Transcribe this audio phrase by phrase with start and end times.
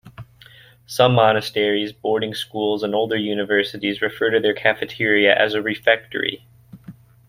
[0.87, 6.43] Some monasteries, boarding schools, and older universities refer to their cafeteria as a refectory.